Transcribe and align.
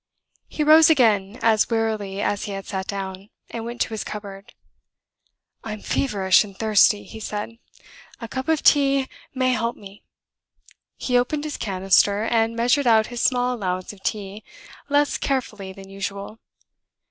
He 0.47 0.63
rose 0.63 0.89
again, 0.89 1.37
as 1.43 1.69
wearily 1.69 2.21
as 2.23 2.45
he 2.45 2.53
had 2.53 2.65
sat 2.65 2.87
down, 2.87 3.29
and 3.51 3.63
went 3.65 3.79
to 3.81 3.89
his 3.89 4.03
cupboard. 4.03 4.51
"I'm 5.63 5.81
feverish 5.83 6.43
and 6.43 6.57
thirsty," 6.57 7.03
he 7.03 7.19
said; 7.19 7.59
"a 8.19 8.27
cup 8.27 8.47
of 8.47 8.63
tea 8.63 9.07
may 9.35 9.51
help 9.51 9.75
me." 9.75 10.01
He 10.97 11.19
opened 11.19 11.43
his 11.43 11.55
canister, 11.55 12.23
and 12.23 12.55
measured 12.55 12.87
out 12.87 13.05
his 13.13 13.21
small 13.21 13.53
allowance 13.53 13.93
of 13.93 14.01
tea, 14.01 14.43
less 14.89 15.19
carefully 15.19 15.71
than 15.71 15.87
usual. 15.87 16.39